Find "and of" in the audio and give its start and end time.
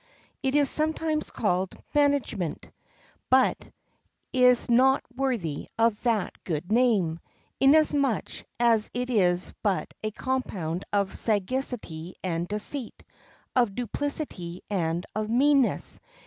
14.71-15.29